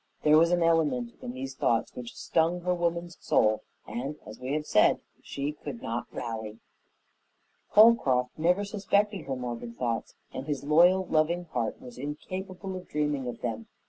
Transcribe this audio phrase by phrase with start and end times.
[0.23, 4.53] There was an element in these thoughts which stung her woman's soul, and, as we
[4.53, 6.57] have said, she could not rally.
[7.73, 13.27] Holcroft never suspected her morbid thoughts, and his loyal, loving heart was incapable of dreaming
[13.27, 13.67] of them.